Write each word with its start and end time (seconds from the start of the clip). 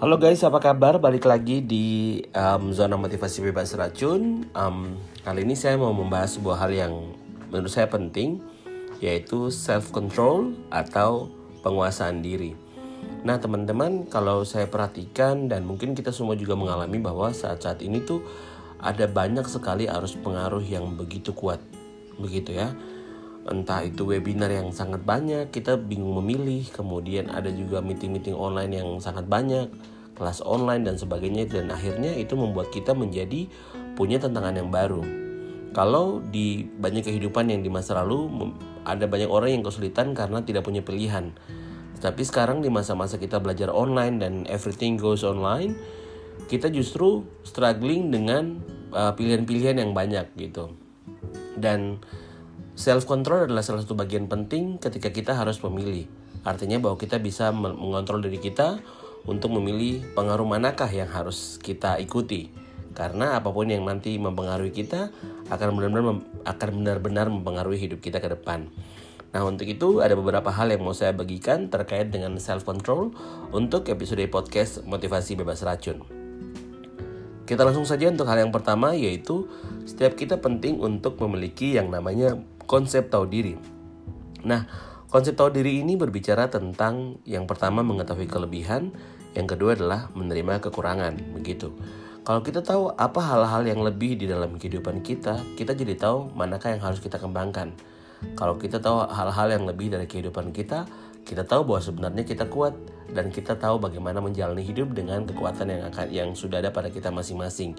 Halo 0.00 0.16
guys, 0.16 0.40
apa 0.48 0.64
kabar? 0.64 0.96
Balik 0.96 1.28
lagi 1.28 1.60
di 1.60 2.16
um, 2.32 2.72
zona 2.72 2.96
motivasi 2.96 3.44
bebas 3.44 3.76
racun. 3.76 4.48
Um, 4.56 4.96
kali 5.20 5.44
ini 5.44 5.52
saya 5.52 5.76
mau 5.76 5.92
membahas 5.92 6.40
sebuah 6.40 6.56
hal 6.56 6.72
yang 6.72 7.12
menurut 7.52 7.68
saya 7.68 7.84
penting, 7.84 8.40
yaitu 9.04 9.52
self 9.52 9.92
control 9.92 10.56
atau 10.72 11.28
penguasaan 11.60 12.24
diri. 12.24 12.56
Nah 13.28 13.44
teman-teman, 13.44 14.08
kalau 14.08 14.40
saya 14.48 14.72
perhatikan 14.72 15.52
dan 15.52 15.68
mungkin 15.68 15.92
kita 15.92 16.16
semua 16.16 16.32
juga 16.32 16.56
mengalami 16.56 16.96
bahwa 16.96 17.28
saat-saat 17.36 17.84
ini 17.84 18.00
tuh 18.00 18.24
ada 18.80 19.04
banyak 19.04 19.44
sekali 19.44 19.84
arus 19.84 20.16
pengaruh 20.16 20.64
yang 20.64 20.96
begitu 20.96 21.36
kuat, 21.36 21.60
begitu 22.16 22.56
ya 22.56 22.72
entah 23.48 23.80
itu 23.80 24.04
webinar 24.04 24.52
yang 24.52 24.68
sangat 24.68 25.00
banyak 25.00 25.48
kita 25.48 25.80
bingung 25.80 26.20
memilih 26.20 26.68
kemudian 26.76 27.32
ada 27.32 27.48
juga 27.48 27.80
meeting-meeting 27.80 28.36
online 28.36 28.76
yang 28.76 28.88
sangat 29.00 29.24
banyak 29.24 29.72
kelas 30.20 30.44
online 30.44 30.84
dan 30.84 31.00
sebagainya 31.00 31.48
dan 31.48 31.72
akhirnya 31.72 32.12
itu 32.12 32.36
membuat 32.36 32.68
kita 32.68 32.92
menjadi 32.92 33.48
punya 33.96 34.20
tantangan 34.20 34.60
yang 34.60 34.68
baru. 34.68 35.00
Kalau 35.72 36.20
di 36.20 36.68
banyak 36.68 37.08
kehidupan 37.08 37.48
yang 37.48 37.64
di 37.64 37.72
masa 37.72 37.96
lalu 38.04 38.52
ada 38.84 39.08
banyak 39.08 39.32
orang 39.32 39.56
yang 39.56 39.64
kesulitan 39.64 40.12
karena 40.12 40.44
tidak 40.44 40.68
punya 40.68 40.84
pilihan. 40.84 41.32
Tapi 41.96 42.20
sekarang 42.20 42.60
di 42.60 42.68
masa-masa 42.68 43.16
kita 43.16 43.40
belajar 43.40 43.72
online 43.72 44.20
dan 44.20 44.32
everything 44.52 45.00
goes 45.00 45.24
online 45.24 45.72
kita 46.52 46.68
justru 46.68 47.24
struggling 47.44 48.12
dengan 48.12 48.60
uh, 48.92 49.16
pilihan-pilihan 49.16 49.80
yang 49.80 49.96
banyak 49.96 50.28
gitu. 50.36 50.76
Dan 51.56 52.00
Self 52.80 53.04
control 53.04 53.44
adalah 53.44 53.60
salah 53.60 53.84
satu 53.84 53.92
bagian 53.92 54.24
penting 54.24 54.80
ketika 54.80 55.12
kita 55.12 55.36
harus 55.36 55.60
memilih. 55.60 56.08
Artinya 56.48 56.80
bahwa 56.80 56.96
kita 56.96 57.20
bisa 57.20 57.52
mengontrol 57.52 58.24
diri 58.24 58.40
kita 58.40 58.80
untuk 59.24 59.52
memilih 59.56 60.04
pengaruh 60.16 60.46
manakah 60.46 60.88
yang 60.88 61.08
harus 61.08 61.60
kita 61.60 62.00
ikuti. 62.00 62.52
Karena 62.90 63.38
apa 63.38 63.48
pun 63.54 63.70
yang 63.70 63.86
nanti 63.86 64.18
mempengaruhi 64.18 64.74
kita 64.74 65.14
akan 65.48 65.68
benar-benar 65.78 66.20
akan 66.44 66.68
benar-benar 66.82 67.26
mempengaruhi 67.30 67.78
hidup 67.78 68.02
kita 68.02 68.18
ke 68.18 68.28
depan. 68.32 68.68
Nah, 69.30 69.46
untuk 69.46 69.70
itu 69.70 70.02
ada 70.02 70.18
beberapa 70.18 70.50
hal 70.50 70.74
yang 70.74 70.82
mau 70.82 70.90
saya 70.90 71.14
bagikan 71.14 71.70
terkait 71.70 72.10
dengan 72.10 72.34
self 72.42 72.66
control 72.66 73.14
untuk 73.54 73.86
episode 73.86 74.26
podcast 74.26 74.82
motivasi 74.82 75.38
bebas 75.38 75.62
racun. 75.62 76.02
Kita 77.46 77.62
langsung 77.62 77.86
saja 77.86 78.10
untuk 78.10 78.26
hal 78.26 78.42
yang 78.42 78.54
pertama 78.54 78.94
yaitu 78.94 79.46
setiap 79.86 80.18
kita 80.18 80.38
penting 80.38 80.78
untuk 80.82 81.18
memiliki 81.22 81.78
yang 81.78 81.90
namanya 81.90 82.38
konsep 82.66 83.06
tahu 83.10 83.26
diri. 83.26 83.54
Nah, 84.42 84.66
konsep 85.10 85.34
tahu 85.34 85.50
diri 85.50 85.82
ini 85.82 85.98
berbicara 85.98 86.46
tentang 86.46 87.18
yang 87.26 87.44
pertama 87.50 87.82
mengetahui 87.82 88.30
kelebihan, 88.30 88.94
yang 89.34 89.50
kedua 89.50 89.74
adalah 89.74 90.06
menerima 90.14 90.62
kekurangan, 90.62 91.34
begitu. 91.34 91.74
Kalau 92.22 92.46
kita 92.46 92.62
tahu 92.62 92.94
apa 92.94 93.18
hal-hal 93.18 93.66
yang 93.66 93.82
lebih 93.82 94.14
di 94.14 94.30
dalam 94.30 94.54
kehidupan 94.54 95.02
kita, 95.02 95.42
kita 95.58 95.74
jadi 95.74 95.98
tahu 95.98 96.30
manakah 96.38 96.70
yang 96.70 96.82
harus 96.86 97.02
kita 97.02 97.18
kembangkan. 97.18 97.74
Kalau 98.38 98.54
kita 98.54 98.78
tahu 98.78 99.10
hal-hal 99.10 99.48
yang 99.50 99.64
lebih 99.66 99.90
dari 99.90 100.06
kehidupan 100.06 100.54
kita, 100.54 100.86
kita 101.26 101.42
tahu 101.42 101.66
bahwa 101.66 101.80
sebenarnya 101.82 102.22
kita 102.22 102.46
kuat 102.46 102.76
dan 103.10 103.34
kita 103.34 103.58
tahu 103.58 103.82
bagaimana 103.82 104.22
menjalani 104.22 104.62
hidup 104.62 104.94
dengan 104.94 105.26
kekuatan 105.26 105.66
yang 105.68 105.82
akan 105.90 106.06
yang 106.10 106.28
sudah 106.38 106.62
ada 106.62 106.70
pada 106.70 106.88
kita 106.88 107.10
masing-masing 107.10 107.74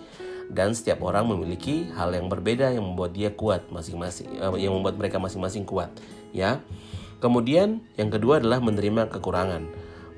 dan 0.52 0.76
setiap 0.76 1.00
orang 1.04 1.28
memiliki 1.32 1.88
hal 1.96 2.12
yang 2.12 2.28
berbeda 2.28 2.76
yang 2.76 2.84
membuat 2.84 3.16
dia 3.16 3.32
kuat 3.32 3.64
masing-masing 3.72 4.28
uh, 4.44 4.56
yang 4.60 4.76
membuat 4.76 5.00
mereka 5.00 5.18
masing-masing 5.18 5.64
kuat 5.64 5.88
ya 6.36 6.60
kemudian 7.22 7.86
yang 7.96 8.10
kedua 8.10 8.42
adalah 8.42 8.60
menerima 8.60 9.14
kekurangan. 9.14 9.70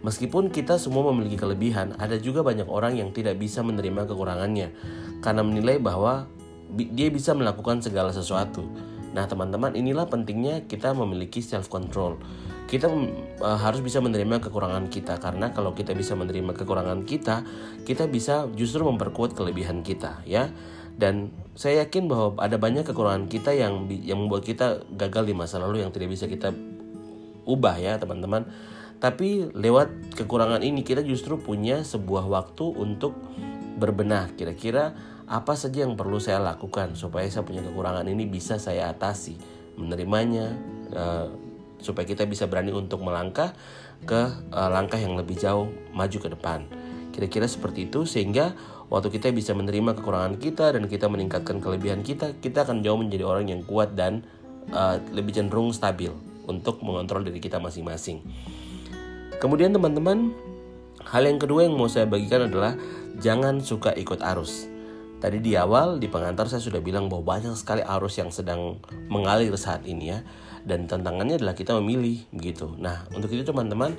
Meskipun 0.03 0.51
kita 0.51 0.75
semua 0.75 1.07
memiliki 1.11 1.39
kelebihan 1.39 1.95
ada 1.95 2.19
juga 2.19 2.43
banyak 2.43 2.67
orang 2.67 2.99
yang 2.99 3.15
tidak 3.15 3.39
bisa 3.39 3.63
menerima 3.63 4.03
kekurangannya 4.07 4.75
karena 5.23 5.41
menilai 5.43 5.79
bahwa 5.79 6.27
dia 6.73 7.07
bisa 7.07 7.31
melakukan 7.35 7.79
segala 7.79 8.11
sesuatu. 8.11 8.67
Nah 9.13 9.29
teman-teman 9.29 9.77
inilah 9.77 10.09
pentingnya 10.09 10.65
kita 10.67 10.91
memiliki 10.91 11.39
self 11.39 11.69
control 11.71 12.19
kita 12.73 12.89
uh, 12.89 13.59
harus 13.61 13.85
bisa 13.85 14.01
menerima 14.01 14.41
kekurangan 14.41 14.89
kita 14.89 15.21
karena 15.21 15.53
kalau 15.53 15.77
kita 15.77 15.93
bisa 15.93 16.17
menerima 16.17 16.57
kekurangan 16.57 17.05
kita 17.05 17.45
kita 17.85 18.09
bisa 18.09 18.49
justru 18.57 18.81
memperkuat 18.81 19.37
kelebihan 19.37 19.85
kita 19.85 20.25
ya. 20.25 20.49
Dan 20.93 21.33
saya 21.57 21.85
yakin 21.85 22.05
bahwa 22.05 22.37
ada 22.37 22.57
banyak 22.61 22.85
kekurangan 22.85 23.25
kita 23.25 23.53
yang 23.53 23.89
yang 23.89 24.25
membuat 24.25 24.45
kita 24.45 24.85
gagal 24.93 25.25
di 25.25 25.33
masa 25.33 25.57
lalu 25.57 25.81
yang 25.81 25.89
tidak 25.89 26.13
bisa 26.13 26.29
kita 26.29 26.53
ubah 27.43 27.79
ya 27.79 27.99
teman-teman. 27.99 28.47
Tapi 29.03 29.51
lewat 29.51 30.15
kekurangan 30.15 30.63
ini 30.63 30.79
kita 30.79 31.03
justru 31.03 31.35
punya 31.35 31.83
sebuah 31.83 32.23
waktu 32.23 32.63
untuk 32.71 33.19
berbenah. 33.75 34.31
Kira-kira 34.39 34.95
apa 35.27 35.59
saja 35.59 35.83
yang 35.83 35.99
perlu 35.99 36.23
saya 36.23 36.39
lakukan 36.39 36.95
supaya 36.95 37.27
saya 37.27 37.43
punya 37.43 37.59
kekurangan 37.63 38.07
ini 38.07 38.23
bisa 38.27 38.55
saya 38.59 38.91
atasi 38.91 39.35
menerimanya 39.75 40.55
uh, 40.95 41.27
supaya 41.83 42.07
kita 42.07 42.23
bisa 42.23 42.47
berani 42.47 42.71
untuk 42.71 43.03
melangkah 43.03 43.51
ke 44.07 44.21
uh, 44.55 44.69
langkah 44.71 44.99
yang 44.99 45.19
lebih 45.19 45.35
jauh 45.35 45.67
maju 45.91 46.17
ke 46.23 46.29
depan. 46.31 46.63
Kira-kira 47.11 47.43
seperti 47.43 47.91
itu 47.91 48.07
sehingga 48.07 48.55
waktu 48.87 49.11
kita 49.11 49.35
bisa 49.35 49.51
menerima 49.51 49.99
kekurangan 49.99 50.39
kita 50.39 50.79
dan 50.79 50.87
kita 50.87 51.11
meningkatkan 51.11 51.59
kelebihan 51.59 52.07
kita, 52.07 52.39
kita 52.39 52.63
akan 52.63 52.79
jauh 52.79 52.97
menjadi 52.97 53.27
orang 53.27 53.51
yang 53.51 53.61
kuat 53.67 53.99
dan 53.99 54.23
uh, 54.71 54.95
lebih 55.11 55.35
cenderung 55.35 55.75
stabil 55.75 56.32
untuk 56.47 56.83
mengontrol 56.83 57.23
diri 57.23 57.39
kita 57.39 57.59
masing-masing. 57.59 58.23
Kemudian 59.39 59.75
teman-teman, 59.75 60.31
hal 61.03 61.23
yang 61.27 61.39
kedua 61.41 61.67
yang 61.67 61.75
mau 61.75 61.91
saya 61.91 62.07
bagikan 62.07 62.47
adalah 62.47 62.79
jangan 63.19 63.59
suka 63.59 63.91
ikut 63.93 64.23
arus. 64.23 64.71
Tadi 65.23 65.39
di 65.39 65.55
awal 65.55 66.03
di 66.03 66.11
pengantar 66.11 66.51
saya 66.51 66.59
sudah 66.59 66.83
bilang 66.83 67.07
bahwa 67.07 67.39
banyak 67.39 67.55
sekali 67.55 67.79
arus 67.79 68.19
yang 68.19 68.27
sedang 68.27 68.83
mengalir 69.07 69.55
saat 69.55 69.87
ini 69.87 70.11
ya 70.11 70.19
dan 70.63 70.87
tantangannya 70.87 71.39
adalah 71.39 71.55
kita 71.55 71.75
memilih 71.79 72.23
begitu. 72.31 72.71
Nah, 72.79 73.07
untuk 73.11 73.31
itu 73.31 73.43
teman-teman 73.43 73.95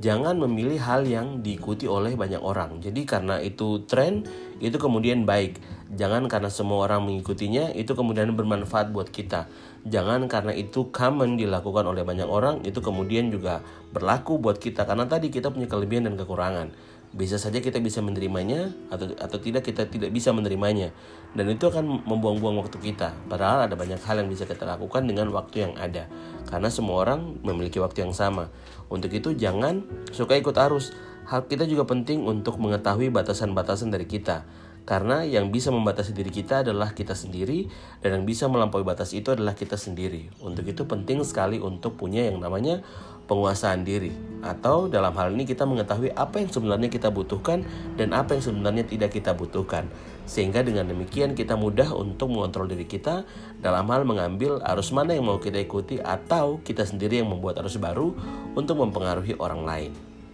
jangan 0.00 0.36
memilih 0.36 0.80
hal 0.80 1.08
yang 1.08 1.40
diikuti 1.40 1.88
oleh 1.88 2.16
banyak 2.16 2.40
orang. 2.40 2.80
Jadi 2.84 3.04
karena 3.08 3.40
itu 3.40 3.84
tren 3.88 4.24
itu 4.60 4.76
kemudian 4.76 5.24
baik. 5.24 5.60
Jangan 5.92 6.28
karena 6.28 6.48
semua 6.48 6.88
orang 6.88 7.04
mengikutinya 7.04 7.72
itu 7.76 7.92
kemudian 7.92 8.32
bermanfaat 8.32 8.92
buat 8.92 9.08
kita. 9.08 9.48
Jangan 9.82 10.30
karena 10.30 10.54
itu 10.54 10.94
common 10.94 11.34
dilakukan 11.34 11.82
oleh 11.82 12.06
banyak 12.06 12.30
orang 12.30 12.62
itu 12.62 12.78
kemudian 12.78 13.34
juga 13.34 13.66
berlaku 13.90 14.38
buat 14.38 14.62
kita. 14.62 14.86
Karena 14.86 15.10
tadi 15.10 15.26
kita 15.26 15.50
punya 15.50 15.66
kelebihan 15.66 16.06
dan 16.06 16.14
kekurangan. 16.14 16.70
Bisa 17.12 17.36
saja 17.36 17.60
kita 17.60 17.82
bisa 17.82 18.00
menerimanya 18.00 18.72
atau 18.88 19.10
atau 19.18 19.36
tidak 19.42 19.66
kita 19.66 19.90
tidak 19.90 20.14
bisa 20.14 20.30
menerimanya. 20.30 20.94
Dan 21.34 21.50
itu 21.50 21.66
akan 21.66 22.06
membuang-buang 22.06 22.62
waktu 22.62 22.78
kita. 22.78 23.10
Padahal 23.26 23.66
ada 23.66 23.74
banyak 23.74 23.98
hal 24.06 24.22
yang 24.22 24.30
bisa 24.30 24.46
kita 24.46 24.62
lakukan 24.62 25.02
dengan 25.02 25.34
waktu 25.34 25.66
yang 25.66 25.74
ada. 25.74 26.06
Karena 26.46 26.70
semua 26.70 27.02
orang 27.02 27.42
memiliki 27.42 27.82
waktu 27.82 28.06
yang 28.06 28.14
sama. 28.14 28.54
Untuk 28.86 29.10
itu 29.10 29.34
jangan 29.34 29.82
suka 30.14 30.38
ikut 30.38 30.54
arus. 30.70 30.94
Hal 31.26 31.50
kita 31.50 31.66
juga 31.66 31.90
penting 31.90 32.22
untuk 32.22 32.62
mengetahui 32.62 33.10
batasan-batasan 33.10 33.90
dari 33.90 34.06
kita 34.06 34.46
karena 34.82 35.22
yang 35.22 35.54
bisa 35.54 35.70
membatasi 35.70 36.10
diri 36.10 36.34
kita 36.34 36.66
adalah 36.66 36.90
kita 36.90 37.14
sendiri 37.14 37.70
dan 38.02 38.18
yang 38.18 38.24
bisa 38.26 38.50
melampaui 38.50 38.82
batas 38.82 39.14
itu 39.14 39.30
adalah 39.30 39.54
kita 39.54 39.78
sendiri. 39.78 40.26
Untuk 40.42 40.66
itu 40.66 40.82
penting 40.90 41.22
sekali 41.22 41.62
untuk 41.62 41.94
punya 41.94 42.26
yang 42.26 42.42
namanya 42.42 42.82
penguasaan 43.30 43.86
diri 43.86 44.10
atau 44.42 44.90
dalam 44.90 45.14
hal 45.14 45.30
ini 45.30 45.46
kita 45.46 45.62
mengetahui 45.62 46.10
apa 46.18 46.42
yang 46.42 46.50
sebenarnya 46.50 46.90
kita 46.90 47.14
butuhkan 47.14 47.62
dan 47.94 48.10
apa 48.10 48.34
yang 48.34 48.42
sebenarnya 48.42 48.82
tidak 48.82 49.14
kita 49.14 49.30
butuhkan. 49.38 49.86
Sehingga 50.26 50.66
dengan 50.66 50.90
demikian 50.90 51.38
kita 51.38 51.54
mudah 51.54 51.94
untuk 51.94 52.34
mengontrol 52.34 52.66
diri 52.66 52.86
kita 52.86 53.22
dalam 53.62 53.86
hal 53.86 54.02
mengambil 54.02 54.58
arus 54.66 54.90
mana 54.90 55.14
yang 55.14 55.30
mau 55.30 55.38
kita 55.38 55.62
ikuti 55.62 56.02
atau 56.02 56.58
kita 56.62 56.82
sendiri 56.82 57.22
yang 57.22 57.30
membuat 57.30 57.62
arus 57.62 57.78
baru 57.78 58.14
untuk 58.58 58.82
mempengaruhi 58.82 59.38
orang 59.38 59.62
lain. 59.62 59.90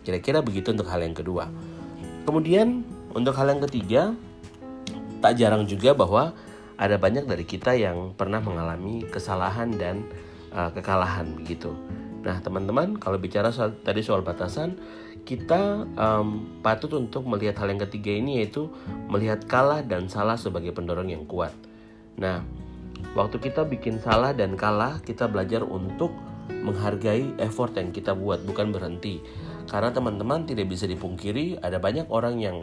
Kira-kira 0.08 0.40
begitu 0.40 0.72
untuk 0.72 0.88
hal 0.88 1.04
yang 1.04 1.12
kedua. 1.12 1.52
Kemudian 2.24 2.84
untuk 3.12 3.32
hal 3.36 3.48
yang 3.48 3.64
ketiga, 3.64 4.12
tak 5.18 5.38
jarang 5.38 5.66
juga 5.66 5.94
bahwa 5.94 6.34
ada 6.78 6.94
banyak 6.94 7.26
dari 7.26 7.42
kita 7.42 7.74
yang 7.74 8.14
pernah 8.14 8.38
mengalami 8.38 9.02
kesalahan 9.10 9.74
dan 9.74 10.06
uh, 10.54 10.70
kekalahan 10.70 11.34
begitu. 11.34 11.74
Nah, 12.22 12.38
teman-teman, 12.42 12.98
kalau 12.98 13.18
bicara 13.18 13.50
soal, 13.50 13.74
tadi 13.82 14.02
soal 14.02 14.22
batasan, 14.22 14.78
kita 15.26 15.84
um, 15.98 16.60
patut 16.64 16.88
untuk 16.96 17.26
melihat 17.26 17.60
hal 17.62 17.74
yang 17.74 17.82
ketiga 17.84 18.16
ini 18.16 18.40
yaitu 18.42 18.70
melihat 19.10 19.44
kalah 19.44 19.84
dan 19.84 20.08
salah 20.08 20.38
sebagai 20.38 20.72
pendorong 20.72 21.10
yang 21.10 21.26
kuat. 21.28 21.52
Nah, 22.16 22.42
waktu 23.12 23.38
kita 23.42 23.66
bikin 23.66 24.00
salah 24.00 24.32
dan 24.32 24.54
kalah, 24.54 25.02
kita 25.04 25.28
belajar 25.28 25.66
untuk 25.66 26.14
menghargai 26.48 27.38
effort 27.38 27.76
yang 27.76 27.92
kita 27.92 28.16
buat, 28.16 28.42
bukan 28.46 28.72
berhenti. 28.72 29.20
Karena 29.68 29.92
teman-teman 29.92 30.48
tidak 30.48 30.72
bisa 30.72 30.88
dipungkiri, 30.88 31.60
ada 31.60 31.76
banyak 31.76 32.08
orang 32.08 32.40
yang 32.40 32.56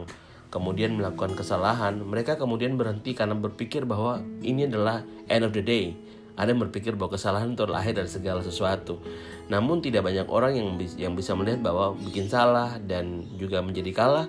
kemudian 0.56 0.96
melakukan 0.96 1.36
kesalahan, 1.36 2.00
mereka 2.00 2.40
kemudian 2.40 2.80
berhenti 2.80 3.12
karena 3.12 3.36
berpikir 3.36 3.84
bahwa 3.84 4.24
ini 4.40 4.64
adalah 4.64 5.04
end 5.28 5.44
of 5.44 5.52
the 5.52 5.60
day 5.60 5.92
Ada 6.36 6.52
yang 6.52 6.68
berpikir 6.68 6.92
bahwa 7.00 7.16
kesalahan 7.16 7.56
itu 7.56 7.64
lahir 7.64 7.96
dari 7.96 8.12
segala 8.12 8.44
sesuatu. 8.44 9.00
Namun 9.48 9.80
tidak 9.80 10.04
banyak 10.04 10.28
orang 10.28 10.52
yang 10.52 10.68
yang 11.00 11.12
bisa 11.16 11.32
melihat 11.32 11.64
bahwa 11.64 11.96
bikin 11.96 12.28
salah 12.28 12.76
dan 12.76 13.24
juga 13.40 13.64
menjadi 13.64 13.88
kalah 13.96 14.28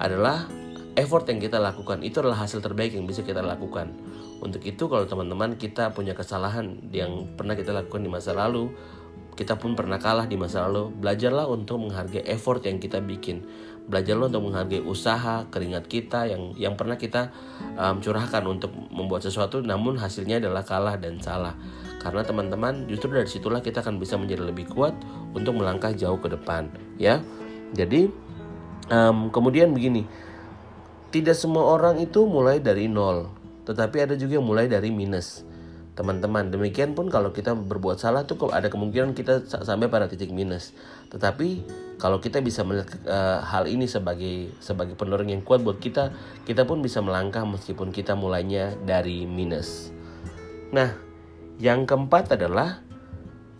adalah 0.00 0.48
effort 0.96 1.28
yang 1.28 1.36
kita 1.36 1.60
lakukan. 1.60 2.00
Itu 2.00 2.24
adalah 2.24 2.40
hasil 2.40 2.64
terbaik 2.64 2.96
yang 2.96 3.04
bisa 3.04 3.20
kita 3.20 3.44
lakukan. 3.44 3.92
Untuk 4.40 4.64
itu 4.64 4.88
kalau 4.88 5.04
teman-teman 5.04 5.60
kita 5.60 5.92
punya 5.92 6.16
kesalahan 6.16 6.80
yang 6.88 7.28
pernah 7.36 7.52
kita 7.52 7.76
lakukan 7.76 8.00
di 8.00 8.08
masa 8.08 8.32
lalu, 8.32 8.72
kita 9.36 9.60
pun 9.60 9.76
pernah 9.76 10.00
kalah 10.00 10.24
di 10.24 10.40
masa 10.40 10.64
lalu, 10.64 10.88
belajarlah 10.96 11.44
untuk 11.52 11.84
menghargai 11.84 12.24
effort 12.32 12.64
yang 12.64 12.80
kita 12.80 13.04
bikin 13.04 13.44
belajarlah 13.86 14.28
untuk 14.30 14.50
menghargai 14.50 14.82
usaha 14.82 15.46
keringat 15.48 15.86
kita 15.86 16.26
yang 16.26 16.52
yang 16.58 16.74
pernah 16.74 16.98
kita 16.98 17.30
um, 17.78 18.02
curahkan 18.02 18.42
untuk 18.46 18.74
membuat 18.90 19.22
sesuatu 19.22 19.62
namun 19.62 19.94
hasilnya 19.96 20.42
adalah 20.42 20.66
kalah 20.66 20.98
dan 20.98 21.22
salah. 21.22 21.54
Karena 22.02 22.22
teman-teman 22.22 22.86
justru 22.86 23.10
dari 23.10 23.26
situlah 23.26 23.62
kita 23.62 23.82
akan 23.82 23.98
bisa 23.98 24.14
menjadi 24.18 24.46
lebih 24.46 24.70
kuat 24.70 24.94
untuk 25.34 25.58
melangkah 25.58 25.90
jauh 25.94 26.18
ke 26.18 26.30
depan 26.30 26.70
ya. 26.98 27.22
Jadi 27.74 28.10
um, 28.90 29.30
kemudian 29.30 29.70
begini 29.74 30.06
tidak 31.10 31.38
semua 31.38 31.64
orang 31.64 32.02
itu 32.02 32.26
mulai 32.26 32.58
dari 32.58 32.90
nol 32.90 33.30
tetapi 33.66 34.06
ada 34.06 34.14
juga 34.14 34.38
yang 34.38 34.46
mulai 34.46 34.70
dari 34.70 34.94
minus 34.94 35.42
teman-teman. 35.96 36.52
Demikian 36.52 36.92
pun 36.92 37.08
kalau 37.08 37.32
kita 37.32 37.56
berbuat 37.56 37.96
salah 37.96 38.28
tuh 38.28 38.52
ada 38.52 38.68
kemungkinan 38.68 39.16
kita 39.16 39.48
sampai 39.48 39.88
pada 39.88 40.06
titik 40.06 40.28
minus. 40.28 40.76
Tetapi 41.08 41.64
kalau 41.96 42.20
kita 42.20 42.44
bisa 42.44 42.60
melihat 42.62 42.92
uh, 43.08 43.40
hal 43.40 43.64
ini 43.64 43.88
sebagai 43.88 44.52
sebagai 44.60 44.92
pendorong 44.94 45.32
yang 45.32 45.40
kuat 45.40 45.64
buat 45.64 45.80
kita, 45.80 46.12
kita 46.44 46.68
pun 46.68 46.84
bisa 46.84 47.00
melangkah 47.00 47.42
meskipun 47.48 47.90
kita 47.96 48.12
mulainya 48.12 48.76
dari 48.84 49.24
minus. 49.24 49.90
Nah, 50.76 50.92
yang 51.56 51.88
keempat 51.88 52.36
adalah 52.36 52.84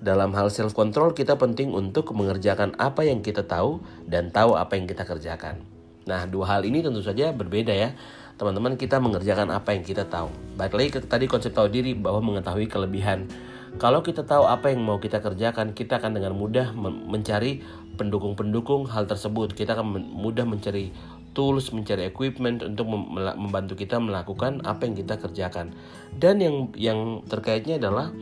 dalam 0.04 0.36
hal 0.36 0.52
self 0.52 0.76
control 0.76 1.16
kita 1.16 1.40
penting 1.40 1.72
untuk 1.72 2.12
mengerjakan 2.12 2.76
apa 2.76 3.08
yang 3.08 3.24
kita 3.24 3.48
tahu 3.48 3.80
dan 4.04 4.28
tahu 4.28 4.60
apa 4.60 4.76
yang 4.76 4.84
kita 4.84 5.08
kerjakan. 5.08 5.64
Nah, 6.04 6.28
dua 6.28 6.52
hal 6.54 6.62
ini 6.68 6.84
tentu 6.84 7.00
saja 7.00 7.32
berbeda 7.32 7.72
ya 7.72 7.96
teman-teman 8.36 8.76
kita 8.76 9.00
mengerjakan 9.00 9.48
apa 9.48 9.72
yang 9.72 9.84
kita 9.84 10.04
tahu. 10.04 10.28
Baik 10.60 10.76
lagi 10.76 10.88
ke 10.92 11.00
tadi 11.04 11.24
konsep 11.24 11.56
tahu 11.56 11.72
diri 11.72 11.96
bahwa 11.96 12.20
mengetahui 12.20 12.68
kelebihan. 12.68 13.28
Kalau 13.76 14.00
kita 14.00 14.24
tahu 14.24 14.48
apa 14.48 14.72
yang 14.72 14.84
mau 14.84 14.96
kita 14.96 15.20
kerjakan, 15.20 15.76
kita 15.76 16.00
akan 16.00 16.16
dengan 16.16 16.32
mudah 16.32 16.72
mencari 16.80 17.60
pendukung-pendukung 18.00 18.88
hal 18.88 19.04
tersebut. 19.04 19.52
Kita 19.52 19.76
akan 19.76 20.16
mudah 20.16 20.48
mencari 20.48 20.92
tools, 21.36 21.72
mencari 21.76 22.08
equipment 22.08 22.64
untuk 22.64 22.88
membantu 23.36 23.76
kita 23.76 24.00
melakukan 24.00 24.64
apa 24.64 24.88
yang 24.88 24.96
kita 24.96 25.20
kerjakan. 25.20 25.76
Dan 26.16 26.40
yang 26.40 26.56
yang 26.72 27.20
terkaitnya 27.28 27.76
adalah 27.76 28.12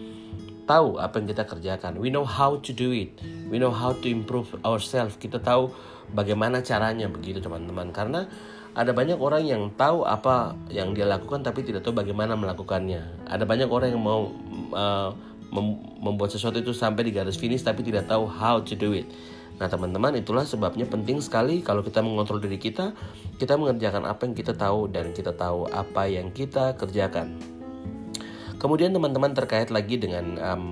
tahu 0.67 0.99
apa 0.99 1.23
yang 1.23 1.31
kita 1.31 1.47
kerjakan. 1.47 2.03
We 2.03 2.11
know 2.11 2.27
how 2.27 2.59
to 2.59 2.71
do 2.75 2.91
it. 2.91 3.15
We 3.47 3.63
know 3.63 3.71
how 3.71 3.95
to 3.95 4.07
improve 4.11 4.51
ourselves. 4.67 5.15
Kita 5.15 5.39
tahu 5.39 5.71
bagaimana 6.11 6.67
caranya 6.67 7.07
begitu 7.07 7.39
teman-teman. 7.39 7.95
Karena 7.95 8.27
ada 8.75 8.91
banyak 8.91 9.19
orang 9.23 9.47
yang 9.47 9.63
tahu 9.79 10.03
apa 10.03 10.59
yang 10.67 10.99
dia 10.99 11.07
lakukan 11.07 11.47
tapi 11.47 11.63
tidak 11.63 11.87
tahu 11.87 11.95
bagaimana 11.95 12.35
melakukannya. 12.35 13.07
Ada 13.31 13.47
banyak 13.47 13.71
orang 13.71 13.95
yang 13.95 14.03
mau 14.03 14.35
uh, 14.75 15.15
mem 15.55 15.79
membuat 16.03 16.35
sesuatu 16.35 16.59
itu 16.59 16.75
sampai 16.75 17.07
di 17.07 17.15
garis 17.15 17.39
finish 17.39 17.63
tapi 17.63 17.87
tidak 17.87 18.11
tahu 18.11 18.27
how 18.27 18.59
to 18.59 18.75
do 18.75 18.91
it. 18.91 19.07
Nah 19.63 19.71
teman-teman 19.71 20.19
itulah 20.19 20.43
sebabnya 20.43 20.91
penting 20.91 21.23
sekali 21.23 21.63
kalau 21.63 21.87
kita 21.87 22.03
mengontrol 22.03 22.43
diri 22.43 22.59
kita, 22.59 22.91
kita 23.39 23.55
mengerjakan 23.55 24.03
apa 24.11 24.27
yang 24.27 24.35
kita 24.35 24.53
tahu 24.59 24.91
dan 24.91 25.15
kita 25.15 25.31
tahu 25.31 25.71
apa 25.71 26.11
yang 26.11 26.35
kita 26.35 26.75
kerjakan. 26.75 27.39
Kemudian 28.59 28.91
teman-teman 28.91 29.31
terkait 29.39 29.71
lagi 29.71 30.03
dengan 30.03 30.35
um, 30.43 30.65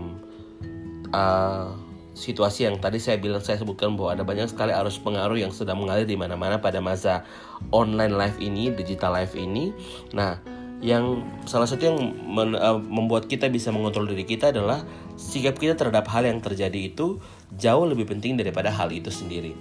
uh, 1.14 1.70
situasi 2.12 2.68
yang 2.68 2.76
tadi 2.76 3.00
saya 3.00 3.16
bilang 3.16 3.40
saya 3.40 3.56
sebutkan 3.60 3.96
bahwa 3.96 4.16
ada 4.16 4.24
banyak 4.24 4.48
sekali 4.52 4.72
arus 4.76 5.00
pengaruh 5.00 5.40
yang 5.40 5.52
sedang 5.52 5.80
mengalir 5.80 6.04
di 6.04 6.16
mana-mana 6.16 6.60
pada 6.60 6.80
masa 6.84 7.24
online 7.72 8.12
live 8.12 8.38
ini, 8.40 8.68
digital 8.72 9.16
live 9.16 9.32
ini. 9.32 9.72
Nah, 10.12 10.36
yang 10.82 11.22
salah 11.46 11.64
satu 11.64 11.94
yang 11.94 11.98
men, 12.26 12.58
uh, 12.58 12.76
membuat 12.76 13.30
kita 13.30 13.46
bisa 13.48 13.70
mengontrol 13.70 14.04
diri 14.04 14.26
kita 14.26 14.50
adalah 14.50 14.82
sikap 15.14 15.56
kita 15.56 15.78
terhadap 15.78 16.10
hal 16.10 16.26
yang 16.26 16.42
terjadi 16.42 16.90
itu 16.90 17.22
jauh 17.54 17.86
lebih 17.86 18.10
penting 18.10 18.34
daripada 18.34 18.68
hal 18.68 18.90
itu 18.90 19.08
sendiri. 19.08 19.54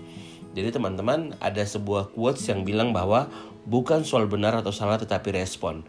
Jadi 0.51 0.75
teman-teman 0.75 1.37
ada 1.39 1.63
sebuah 1.63 2.11
quotes 2.11 2.43
yang 2.51 2.67
bilang 2.67 2.91
bahwa 2.91 3.31
bukan 3.63 4.03
soal 4.03 4.27
benar 4.27 4.57
atau 4.57 4.73
salah 4.73 4.99
tetapi 4.99 5.31
respon. 5.31 5.85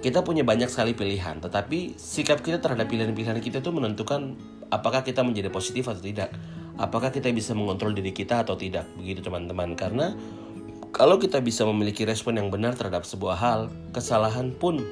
Kita 0.00 0.22
punya 0.22 0.46
banyak 0.46 0.70
sekali 0.70 0.94
pilihan, 0.94 1.42
tetapi 1.42 1.98
sikap 1.98 2.40
kita 2.40 2.62
terhadap 2.62 2.86
pilihan-pilihan 2.86 3.42
kita 3.42 3.58
itu 3.58 3.70
menentukan 3.74 4.38
apakah 4.70 5.02
kita 5.06 5.22
menjadi 5.22 5.50
positif 5.52 5.86
atau 5.86 6.02
tidak? 6.02 6.32
Apakah 6.76 7.08
kita 7.08 7.32
bisa 7.32 7.56
mengontrol 7.56 7.96
diri 7.96 8.12
kita 8.12 8.44
atau 8.44 8.58
tidak? 8.58 8.84
Begitu 9.00 9.24
teman-teman. 9.24 9.72
Karena 9.78 10.12
kalau 10.92 11.16
kita 11.16 11.40
bisa 11.40 11.64
memiliki 11.64 12.04
respon 12.04 12.36
yang 12.36 12.48
benar 12.52 12.76
terhadap 12.76 13.08
sebuah 13.08 13.36
hal 13.36 13.60
kesalahan 13.96 14.52
pun 14.52 14.84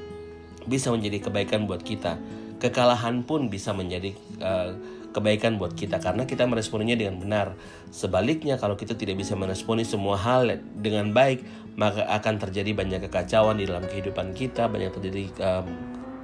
bisa 0.65 0.89
menjadi 0.89 1.29
kebaikan 1.29 1.69
buat 1.69 1.85
kita. 1.85 2.17
Kekalahan 2.57 3.27
pun 3.27 3.51
bisa 3.51 3.75
menjadi 3.75 4.15
uh, 4.41 4.73
kebaikan 5.13 5.61
buat 5.61 5.77
kita 5.77 6.01
karena 6.01 6.25
kita 6.25 6.43
meresponinya 6.49 6.97
dengan 6.97 7.21
benar. 7.21 7.47
Sebaliknya 7.93 8.57
kalau 8.57 8.75
kita 8.75 8.97
tidak 8.97 9.21
bisa 9.21 9.37
meresponi 9.37 9.85
semua 9.85 10.17
hal 10.17 10.59
dengan 10.75 11.13
baik, 11.13 11.45
maka 11.77 12.03
akan 12.09 12.41
terjadi 12.41 12.73
banyak 12.73 13.05
kekacauan 13.07 13.61
di 13.61 13.69
dalam 13.69 13.85
kehidupan 13.85 14.33
kita, 14.33 14.67
banyak 14.67 14.91
terjadi 14.91 15.23
um, 15.39 15.65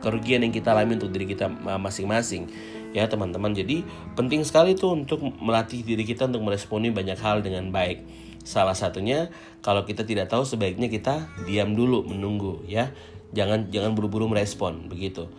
kerugian 0.01 0.42
yang 0.42 0.51
kita 0.51 0.74
alami 0.74 0.97
untuk 0.97 1.13
diri 1.13 1.30
kita 1.30 1.47
masing-masing 1.77 2.50
ya 2.91 3.07
teman-teman. 3.07 3.51
Jadi 3.55 3.83
penting 4.15 4.43
sekali 4.43 4.75
tuh 4.75 4.95
untuk 4.95 5.23
melatih 5.39 5.83
diri 5.83 6.03
kita 6.03 6.27
untuk 6.27 6.43
meresponi 6.43 6.91
banyak 6.91 7.19
hal 7.19 7.43
dengan 7.43 7.71
baik. 7.71 8.03
Salah 8.41 8.73
satunya 8.73 9.29
kalau 9.61 9.85
kita 9.85 10.01
tidak 10.01 10.31
tahu 10.31 10.43
sebaiknya 10.43 10.89
kita 10.89 11.29
diam 11.45 11.73
dulu 11.77 12.05
menunggu 12.05 12.63
ya. 12.67 12.91
Jangan 13.31 13.71
jangan 13.71 13.95
buru-buru 13.95 14.27
merespon 14.27 14.91
begitu. 14.91 15.31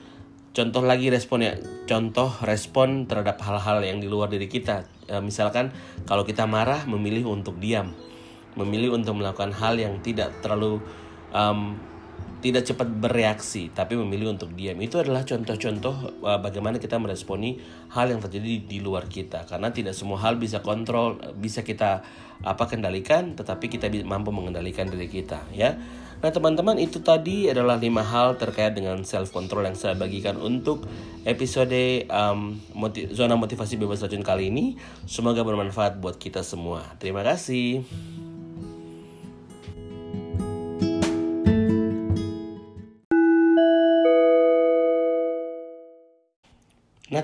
Contoh 0.53 0.85
lagi 0.85 1.09
responnya 1.09 1.57
contoh 1.89 2.29
respon 2.45 3.09
terhadap 3.09 3.41
hal-hal 3.41 3.81
yang 3.85 4.05
di 4.05 4.09
luar 4.09 4.29
diri 4.29 4.53
kita. 4.53 4.85
E, 5.09 5.17
misalkan 5.25 5.73
kalau 6.05 6.29
kita 6.29 6.45
marah 6.45 6.85
memilih 6.85 7.29
untuk 7.33 7.57
diam. 7.57 7.93
Memilih 8.53 8.93
untuk 8.93 9.17
melakukan 9.17 9.49
hal 9.57 9.81
yang 9.81 10.05
tidak 10.05 10.29
terlalu 10.45 10.85
um, 11.33 11.81
tidak 12.43 12.67
cepat 12.67 12.91
bereaksi 12.91 13.71
tapi 13.71 13.95
memilih 13.95 14.35
untuk 14.35 14.53
diam. 14.53 14.77
Itu 14.83 14.99
adalah 14.99 15.23
contoh-contoh 15.23 16.27
uh, 16.27 16.43
bagaimana 16.43 16.83
kita 16.83 16.99
meresponi 16.99 17.63
hal 17.95 18.11
yang 18.11 18.19
terjadi 18.19 18.67
di 18.67 18.79
luar 18.83 19.07
kita. 19.07 19.47
Karena 19.47 19.71
tidak 19.71 19.95
semua 19.95 20.19
hal 20.21 20.37
bisa 20.37 20.59
kontrol 20.61 21.23
bisa 21.39 21.63
kita 21.63 22.03
apa 22.43 22.67
kendalikan 22.67 23.39
tetapi 23.39 23.71
kita 23.71 23.87
mampu 24.03 24.35
mengendalikan 24.35 24.91
diri 24.91 25.07
kita 25.07 25.47
ya. 25.55 25.79
Nah 26.23 26.31
teman-teman 26.31 26.79
itu 26.79 27.03
tadi 27.03 27.51
adalah 27.51 27.79
lima 27.79 28.07
hal 28.07 28.39
terkait 28.39 28.79
dengan 28.79 29.03
self 29.03 29.35
control 29.35 29.67
yang 29.67 29.75
saya 29.75 29.99
bagikan 29.99 30.39
untuk 30.39 30.87
episode 31.27 32.07
um, 32.07 32.63
motiv 32.79 33.11
zona 33.11 33.35
motivasi 33.35 33.75
bebas 33.75 34.03
racun 34.03 34.23
kali 34.23 34.51
ini. 34.51 34.79
Semoga 35.07 35.43
bermanfaat 35.43 35.99
buat 35.99 36.19
kita 36.23 36.47
semua. 36.47 36.87
Terima 37.03 37.27
kasih 37.27 37.83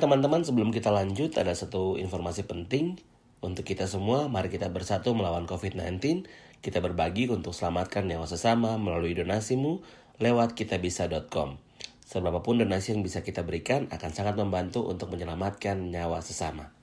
teman-teman 0.08 0.40
sebelum 0.40 0.72
kita 0.72 0.88
lanjut 0.88 1.36
ada 1.36 1.52
satu 1.52 2.00
informasi 2.00 2.48
penting 2.48 2.96
untuk 3.44 3.68
kita 3.68 3.84
semua. 3.84 4.24
Mari 4.24 4.48
kita 4.48 4.72
bersatu 4.72 5.12
melawan 5.12 5.44
COVID-19. 5.44 6.24
Kita 6.64 6.80
berbagi 6.80 7.28
untuk 7.28 7.52
selamatkan 7.52 8.08
nyawa 8.08 8.24
sesama 8.24 8.80
melalui 8.80 9.12
donasimu 9.12 9.84
lewat 10.16 10.56
kitabisa.com. 10.56 11.60
Seberapapun 12.08 12.56
donasi 12.56 12.96
yang 12.96 13.04
bisa 13.04 13.20
kita 13.20 13.44
berikan 13.44 13.84
akan 13.92 14.10
sangat 14.16 14.40
membantu 14.40 14.88
untuk 14.88 15.12
menyelamatkan 15.12 15.92
nyawa 15.92 16.24
sesama. 16.24 16.77